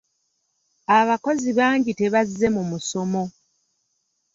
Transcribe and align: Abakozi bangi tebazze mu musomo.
Abakozi 0.99 1.49
bangi 1.59 1.91
tebazze 1.99 2.47
mu 2.55 2.63
musomo. 2.71 3.23